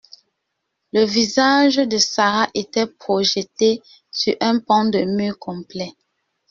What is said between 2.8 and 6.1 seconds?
projeté sur un pan de mur complet.